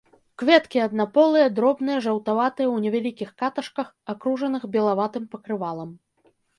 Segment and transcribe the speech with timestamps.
[0.41, 5.99] Кветкі аднаполыя, дробныя, жаўтаватыя, у невялікіх каташках, акружаных белаватым пакрывалам.